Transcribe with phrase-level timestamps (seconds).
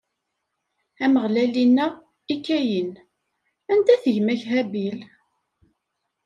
[1.03, 1.87] Ameɣlal inna
[2.33, 2.91] i Kayin:
[3.71, 4.99] Anda-t gma-k Habil?